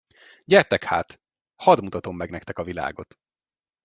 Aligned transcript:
Gyertek 0.45 0.83
hát, 0.83 1.19
hadd 1.55 1.81
mutatom 1.83 2.15
meg 2.17 2.29
nektek 2.29 2.57
a 2.57 2.63
világot! 2.63 3.19